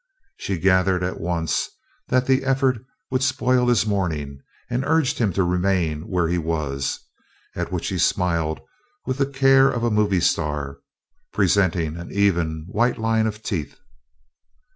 She 0.37 0.57
gathered 0.57 1.03
at 1.03 1.21
once 1.21 1.69
that 2.07 2.25
the 2.25 2.43
effort 2.43 2.83
would 3.11 3.21
spoil 3.21 3.67
his 3.67 3.85
morning 3.85 4.41
and 4.67 4.83
urged 4.83 5.19
him 5.19 5.31
to 5.33 5.43
remain 5.43 6.07
where 6.07 6.27
he 6.27 6.39
was, 6.39 6.99
at 7.55 7.71
which 7.71 7.89
he 7.89 7.99
smiled 7.99 8.61
with 9.05 9.19
the 9.19 9.27
care 9.27 9.69
of 9.69 9.83
a 9.83 9.91
movie 9.91 10.19
star, 10.19 10.79
presenting 11.31 11.97
an 11.97 12.11
even, 12.11 12.65
white 12.67 12.97
line 12.97 13.27
of 13.27 13.43
teeth. 13.43 13.77